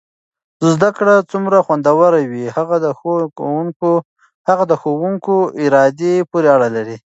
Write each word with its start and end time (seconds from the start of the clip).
زده 0.71 0.89
کړه 0.97 1.15
څومره 1.31 1.57
خوندور 1.65 2.11
وي 2.31 2.45
هغه 2.57 2.75
د 4.69 4.75
ښو 4.81 4.85
کوونکو 4.85 5.35
ارادې 5.65 6.15
پورې 6.31 6.47
اړه 6.55 6.69
لري. 6.75 6.97